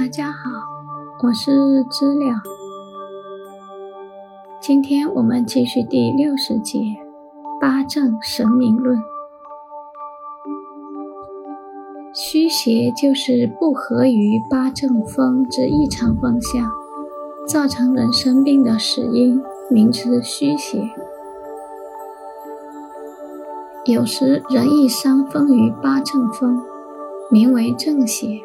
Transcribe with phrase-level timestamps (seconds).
[0.00, 0.50] 大家好，
[1.24, 2.40] 我是知了。
[4.58, 6.80] 今天我们继续第六十节
[7.60, 8.98] 八正神明论。
[12.14, 16.70] 虚邪就是不合于八正风之异常方向，
[17.46, 20.80] 造成人生病的始因，名之虚邪。
[23.84, 26.62] 有时人亦伤风于八正风，
[27.30, 28.40] 名为正邪。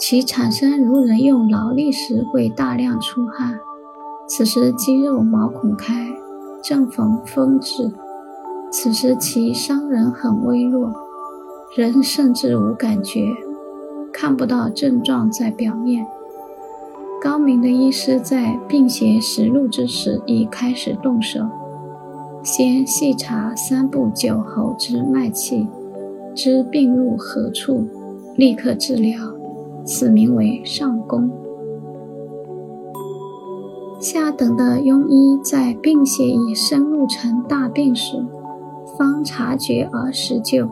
[0.00, 3.60] 其产生如人用劳力时会大量出汗，
[4.26, 6.08] 此时肌肉毛孔开，
[6.64, 7.92] 正逢风至，
[8.72, 10.90] 此时其伤人很微弱，
[11.76, 13.26] 人甚至无感觉，
[14.10, 16.06] 看不到症状在表面。
[17.22, 21.40] 高明的医师在病邪实露之时已开始动手，
[22.42, 25.68] 先细查三部九候之脉气，
[26.34, 27.86] 知病入何处，
[28.34, 29.38] 立刻治疗。
[29.84, 31.30] 此名为上功。
[34.00, 38.24] 下等的庸医在病邪已深入成大病时，
[38.96, 40.68] 方察觉而施救。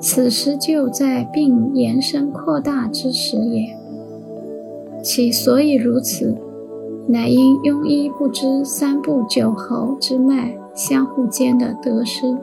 [0.00, 3.76] 此施救在病延伸扩大之时也。
[5.00, 6.36] 其所以如此，
[7.06, 12.36] 乃因庸医不知三部九侯之脉相互间的得失，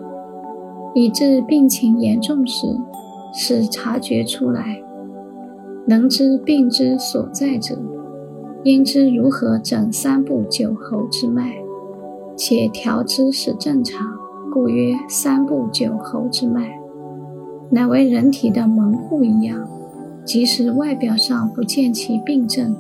[0.93, 2.67] 以致病情严重时，
[3.33, 4.81] 使察觉出来。
[5.85, 7.75] 能知病之所在者，
[8.63, 11.55] 应知如何诊三部九候之脉，
[12.35, 14.07] 且调之使正常，
[14.51, 16.79] 故曰三部九候之脉，
[17.71, 19.67] 乃为人体的门户一样，
[20.23, 22.75] 即使外表上不见其病症，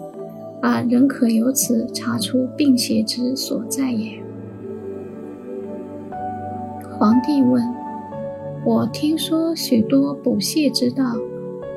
[0.61, 4.21] 而仍可由此查出病邪之所在也。
[6.99, 7.63] 皇帝问：
[8.65, 11.03] 我听说许多补泻之道。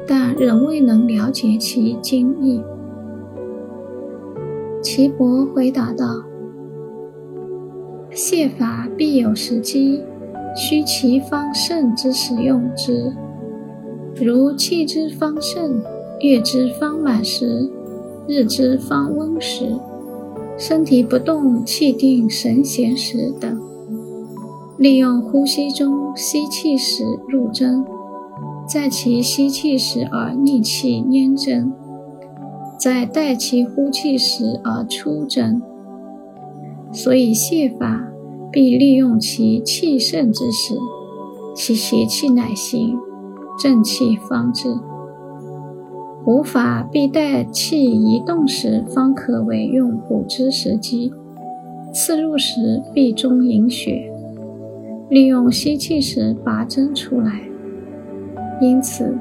[0.06, 2.60] 但仍未能了解其精义。
[4.82, 6.24] 岐伯回答道
[8.12, 10.02] ：“泻法必有时机，
[10.56, 13.12] 须其方盛之使用之。
[14.16, 15.80] 如气之方盛，
[16.20, 17.70] 月之方满时，
[18.26, 19.78] 日之方温时，
[20.58, 23.60] 身体不动，气定神闲时等，
[24.78, 27.84] 利用呼吸中吸气时入针。”
[28.66, 31.72] 在其吸气时而逆气粘针，
[32.78, 35.60] 在待其呼气时而出针。
[36.92, 38.08] 所以泻法
[38.50, 40.74] 必利用其气盛之时，
[41.54, 42.96] 其邪气乃行，
[43.58, 44.68] 正气方至。
[46.24, 51.12] 无法必待气移动时方可为用补之时机。
[51.92, 54.10] 刺入时必中引血，
[55.10, 57.51] 利用吸气时拔针出来。
[58.62, 59.12] 因此，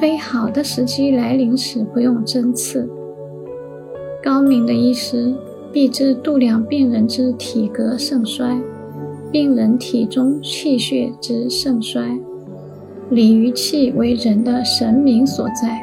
[0.00, 2.88] 非好的时机来临时不用针刺。
[4.24, 5.34] 高明的医师
[5.70, 8.58] 必知度量病人之体格盛衰，
[9.30, 12.18] 病人体中气血之盛衰。
[13.10, 15.82] 理于气为人的神明所在，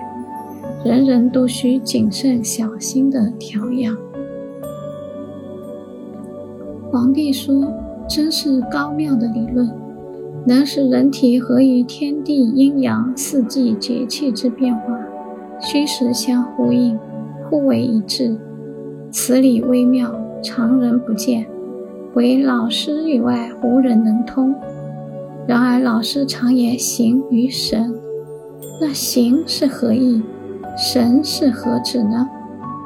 [0.84, 3.96] 人人都需谨慎小心的调养。
[6.92, 7.72] 皇帝说
[8.10, 9.70] ：“真是高妙的理论。”
[10.50, 14.98] 能使人体合于天地阴阳四季节气之变化，
[15.62, 16.98] 虚实相呼应，
[17.48, 18.36] 互为一致。
[19.12, 20.12] 此理微妙，
[20.42, 21.46] 常人不见，
[22.16, 24.56] 唯老师以外无人能通。
[25.48, 27.94] 然而老师常言形于神，
[28.82, 30.24] 那形是何意？
[30.76, 32.28] 神是何指呢？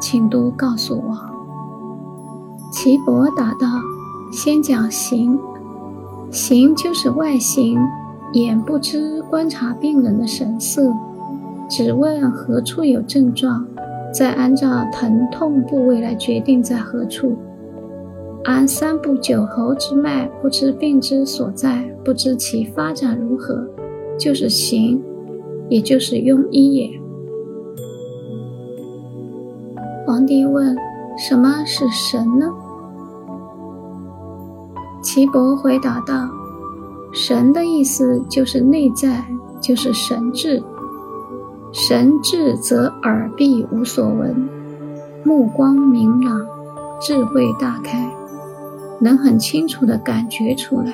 [0.02, 1.18] 请都告诉我。
[2.74, 3.80] 岐伯答道
[4.34, 5.40] ：“先讲形。”
[6.34, 7.78] 形就是外形，
[8.34, 10.92] 眼不知观察病人的神色，
[11.70, 13.64] 只问何处有症状，
[14.12, 17.38] 再按照疼痛部位来决定在何处。
[18.46, 23.68] 按三部九侯之脉，不知病之所在，不知其发展如何，
[24.18, 25.04] 就是形，
[25.70, 26.90] 也就是庸医也。
[30.08, 30.76] 皇帝问：
[31.16, 32.48] 什么是神呢？
[35.04, 36.30] 岐伯回答道
[37.12, 39.26] ：“神的意思就是内在，
[39.60, 40.64] 就是神智。
[41.74, 44.48] 神智则耳必无所闻，
[45.26, 46.40] 目光明朗，
[47.02, 48.10] 智慧大开，
[49.02, 50.94] 能很清楚地感觉出来。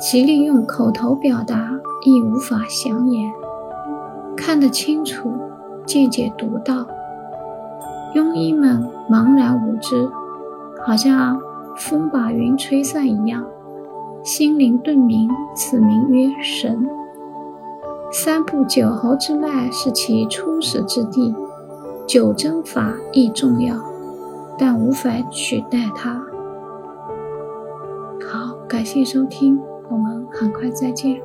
[0.00, 1.68] 其利用口头表达
[2.04, 3.28] 亦无法详言，
[4.36, 5.32] 看得清楚，
[5.84, 6.86] 见解独到。
[8.14, 10.08] 庸医们茫然无知，
[10.86, 11.42] 好像……”
[11.80, 13.42] 风把云吹散一样，
[14.22, 16.86] 心灵顿明，此名曰神。
[18.12, 21.34] 三部九侯之脉是其初始之地，
[22.06, 23.74] 九真法亦重要，
[24.58, 26.22] 但无法取代它。
[28.30, 31.18] 好，感谢收听，我们很快再见。